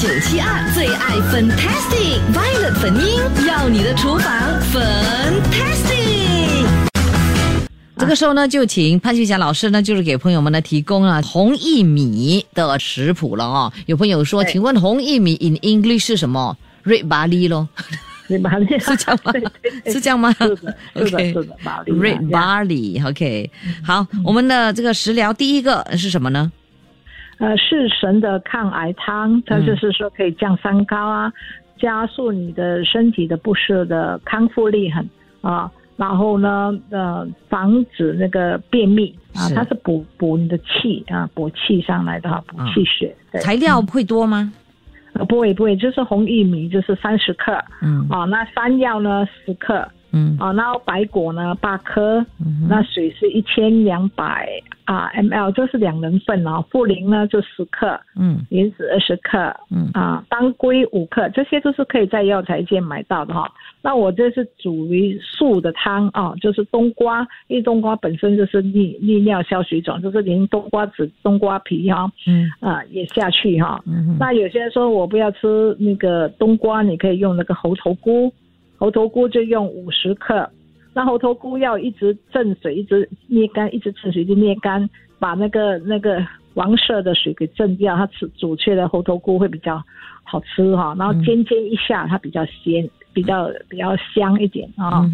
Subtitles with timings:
[0.00, 4.32] 九七二最爱 Fantastic Violet 粉音，要你的厨房
[4.72, 6.66] Fantastic。
[7.96, 13.72] 这个时候呢，就请潘旭霞老师呢，就是给朋友们呢提供了红薏米的食谱了哦。
[13.86, 17.68] 有朋友说，请问红薏米 in English 是什么？Red barley 咯，
[18.28, 18.52] 对吧？
[18.80, 19.32] 是这样吗
[19.86, 20.32] 是这样吗？
[20.38, 20.76] 是的，是的，
[21.16, 23.50] OK 是的，巴黎 Red barley，OK，、
[23.84, 26.50] 好，我们的这个食疗第一个是什么呢？
[27.42, 31.32] 呃，是神的抗癌汤，它就是说可以降三高啊，
[31.76, 35.08] 加速你的身体的不适的康复力很
[35.40, 35.70] 啊。
[35.96, 43.14] 然后呢，呃，防止那个便秘啊，它是补补你的气啊，补气上来的哈，补气血。
[43.30, 44.52] 对，材料会多吗？
[45.14, 47.52] 呃不会不会，就是红薏米就是三十克
[47.82, 54.48] 嗯啊，那山药呢十克嗯啊，然后白果呢八颗，嗯那水是一千两百
[54.84, 56.64] 啊 ml，这是两人份哦。
[56.70, 59.38] 茯苓呢就十克，嗯莲子二十克，
[59.70, 63.50] 嗯啊，当归五克，这些都是可以在药材店买到的哈。
[63.80, 73.80] 那我这是煮于素的汤啊，就是冬瓜，因为冬瓜本身就是利利尿消水肿，就是连冬瓜籽、冬瓜皮哈嗯啊也下去哈。
[73.86, 78.32] 嗯那有些人说我不要吃那个冬瓜，你可以用那个猴头菇，
[78.76, 80.48] 猴头菇就用五十克。
[80.94, 89.82] 那猴头菇要一直震水，一直捏干，一直震水，一直捏干，把那个那个黄色的水给震掉，它吃煮出来的猴头菇会比较
[90.22, 90.94] 好吃哈。
[90.98, 95.10] 然后煎煎一下，它比较鲜，比较比较香一点啊。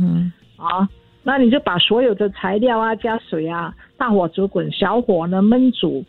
[0.56, 0.88] 啊，
[1.22, 6.04] 那你就把所有的材料啊加水啊，大火煮滚，小火呢焖煮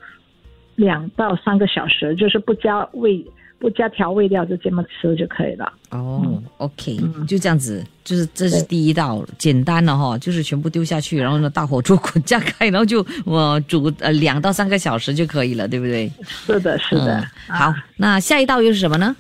[0.76, 3.23] 两到三个小时，就是不加味
[3.60, 5.72] 不加调味料，就这么吃就可以了。
[5.92, 16.10] 哦，OK，就这样子，就是这是第一道，简单的哈，就是全部丢下去，然后呢大火煮滚 加开，然后就我煮呃两到三个小时就可以了，对不对？
[16.24, 17.20] 是的，是的。
[17.50, 19.16] 嗯好，那下一道又是什么呢？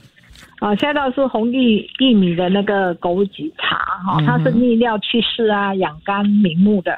[0.59, 6.91] 啊，下一道是红薏薏米的那个枸杞茶哈，它是利尿祛湿啊、养肝明目的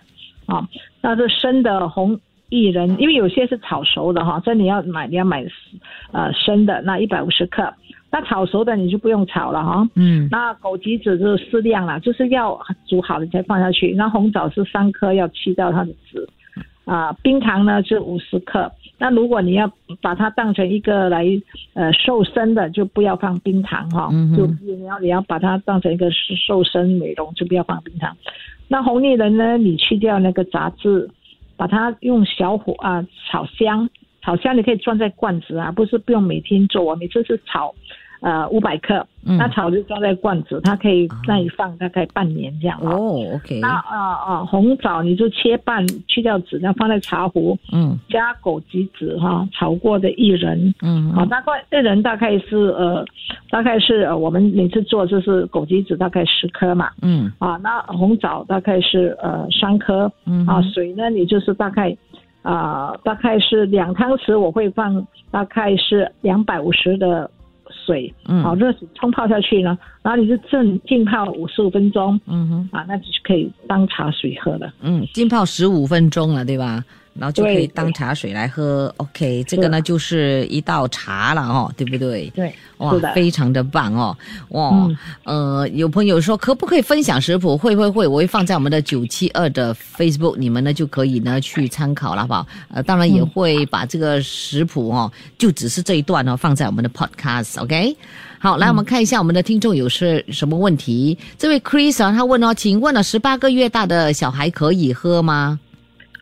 [0.45, 0.67] 啊。
[1.01, 2.19] 那是生的红
[2.51, 5.43] 薏仁，因为有些是炒熟的哈，所以你要买你要买
[6.11, 7.73] 呃生的，那一百五十克。
[8.11, 9.87] 那炒熟的你就不用炒了哈。
[9.95, 13.93] 嗯那枸杞子就是适量了，就是要煮好了才放下去。
[13.93, 16.29] 那红枣是三颗，要去掉它的籽。
[16.83, 18.69] 啊、冰糖呢是五十克。
[18.97, 21.25] 那如果你要把它当成一个来
[21.73, 28.13] 呃瘦身的，就不要放冰糖哈、就你要你要把它当成一个瘦身美容，就不要放冰糖。
[28.67, 31.09] 那红薏仁呢，你去掉那个杂质，
[31.61, 33.87] 把它用小火啊炒香，
[34.23, 37.75] 炒香你可以装在罐子啊，不是不用每天做，我每次是炒
[38.21, 39.37] 呃五百克，嗯。
[39.37, 42.79] 那草就装在罐子，它可以那里放大概半年这样。
[42.79, 42.89] 啊。
[42.89, 47.99] 哦，OK，那啊啊，红枣你就切半，去掉籽，那放在茶壶，嗯。
[48.09, 51.11] 加枸杞子哈，炒过的薏仁，嗯。
[51.11, 53.05] 啊，大概薏仁大概是呃，
[53.49, 57.31] 大概是呃，我们每次做就是枸杞子大概十颗嘛，嗯。
[57.39, 61.95] 啊，那红枣大概是呃三颗，嗯啊，水呢你就是大概
[62.43, 67.29] 啊、大概是两汤匙，我会放大概是两百五十的
[67.71, 74.71] 水，嗯好、热水冲泡下去呢，然后你就正浸泡五十五分钟，嗯哼啊，那就可以当茶水喝了。
[74.81, 76.83] 嗯，浸泡十五分钟了，对吧？
[77.13, 78.93] 然后就可以对当茶水来喝。
[78.97, 82.29] OK，这个呢就是一道茶了哦，对不对？
[82.35, 84.17] 对，哇，非常的棒哦！
[84.49, 87.57] 哇，嗯呃，有朋友说可不可以分享食谱？
[87.57, 92.47] 会会会，我会放在我们的九七二的 Facebook，你们呢就可以呢去参考了，好不好？
[92.69, 97.95] 呃，当然也会把这个食谱哦，就只是这一段哦放在我们的 Podcast，OK？、
[98.39, 101.17] 好，来我们看一下我们的听众有是什么问题。
[101.37, 105.59] 这位 Chris 啊，他问哦，请问了十八个月大的小孩可以喝吗？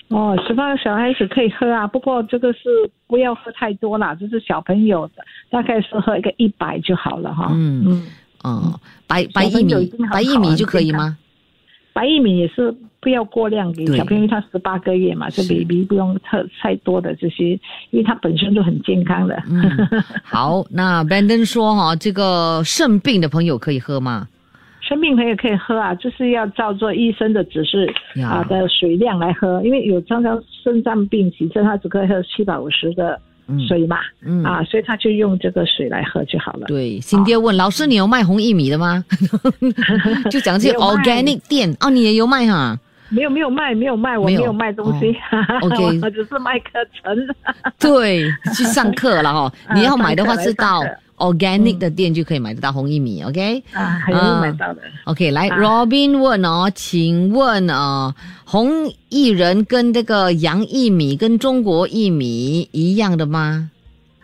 [0.10, 2.60] 哦，十八个小孩子可以喝啊，不过这个是
[3.08, 7.50] 不要喝太多啦，就是小朋友的，大概是喝一个一百就好了哈。
[7.52, 8.08] 嗯嗯，
[8.44, 11.16] 哦、白白薏米白薏米就可以吗？
[11.94, 17.50] 白薏米也是不要过量给小朋友，因为他十八个月嘛，就是 baby 不用喝太多的这些，
[17.92, 19.36] 因为他本身就很健康的。
[19.50, 19.62] 嗯，
[20.24, 24.28] 好，那 Brandon 说哈、这个肾病的朋友可以喝吗？
[24.90, 33.20] 生病朋友可以喝啊，就是要照做医生的指示呀啊的水量来喝，因为有常常肾脏病急症，他只可以喝七百五十的
[33.68, 36.66] 水嘛，嗯啊，所以他就用这个水来喝就好了。
[36.68, 39.06] 对，新爹问、老师，你有卖红薏米的吗？
[40.32, 42.78] 就讲这些没有卖 organic 店哦，你也有卖哈？
[43.12, 47.18] 没有没有卖没有卖，我没有卖东西，哦 OK 我只是卖课程。
[47.80, 48.24] 对，
[48.56, 49.52] 去上课了哈。
[49.66, 50.84] 啊你要买的话是到
[51.20, 53.64] organic 的店就可以买得到红薏米，OK？
[53.74, 54.82] 啊，很容易买到的。
[55.06, 58.14] OK，来、啊 Robin 问哦，请问呃，
[58.46, 58.70] 红
[59.10, 63.70] 薏仁跟这个洋薏米跟中国薏米一样的吗？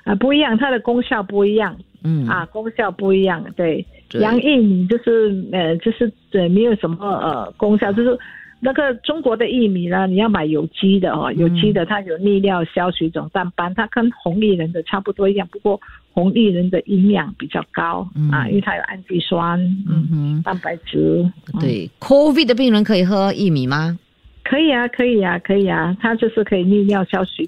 [0.04, 3.44] 啊，不一样，它的功效不一样嗯啊，功效不一样。
[3.56, 8.18] 对，对洋薏米就是呃，就是对，没有什么呃功效，就是
[8.66, 15.80] 那个中国的薏米呢，你要买有机的哦，有机的它有利尿消水肿淡斑，它跟红薏仁的差不多一样，不过
[16.12, 24.00] 红薏仁的营养比较高、嗯啊，因为它有氨基酸，嗯，哼蛋白质，哼，对，COVID 的病人可以喝薏米吗？
[24.44, 27.48] 可以啊，可以啊，可以啊，它就是可以利尿消水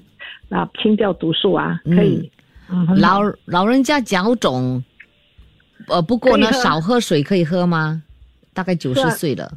[0.50, 2.30] 啊，清掉毒素啊，可以。
[2.96, 4.80] 老老人家脚肿，
[5.88, 8.00] 呃，不过呢，喝少喝水可以喝吗？
[8.54, 9.50] 大概九十岁了，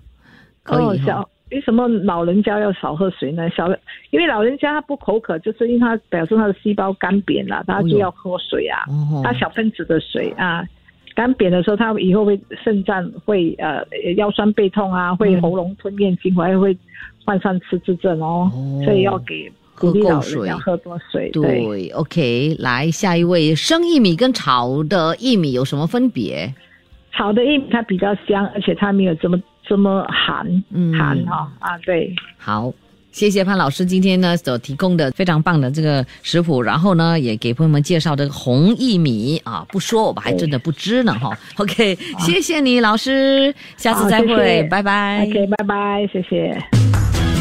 [0.63, 1.23] 可哦，以哈。
[1.51, 3.49] 小为什么老人家要少喝水呢？
[3.49, 3.67] 小
[4.11, 10.63] 因为老人家他不口渴，就是因为他表示他的细胞干瘪了，他就要喝水啊，哦他小分子的水啊。
[11.13, 16.75] 干瘪的时候，他以后会肾脏会呃腰酸背痛啊，会嗯喉咙吞咽精华，还会
[17.25, 21.29] 患上失智症哦，哦所以要给喝鼓励老人够水要喝多水。
[21.31, 26.53] 对，对，OK，来下一位，生薏米跟炒的薏米有什么分别？
[27.11, 32.13] 炒的薏米它比较香，而且它没有这么这么寒，嗯寒哈、啊，对。
[32.37, 32.73] 好，
[33.11, 41.29] 谢谢潘老师今天呢所提供的非常棒的这个食谱，然后呢也给朋友们介绍这个红薏米啊，不说我们还真的不知呢哈。
[41.57, 45.25] OK，谢谢你老师，下次再会，拜拜。
[45.27, 46.57] OK，拜拜，谢谢。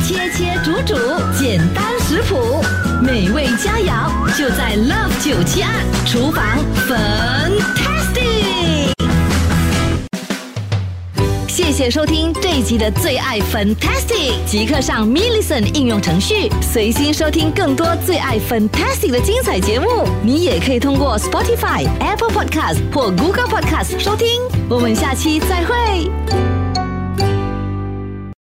[0.02, 0.96] 切切煮煮，
[1.38, 2.60] 简单食谱，
[3.00, 5.70] 美味佳肴就在 Love 九七二
[6.04, 6.44] 厨房
[6.88, 7.79] ，Fantastic。
[11.82, 20.06] 谢收听这一集的最爱 Fantastic，即刻上 m i l l i c e n 应用程序，随心收听更多最爱 Fantastic 的精彩节目。
[20.22, 24.28] 你也可以通过 Spotify、Apple Podcast 或 Google Podcast 收听。
[24.68, 26.49] 我们下期再会。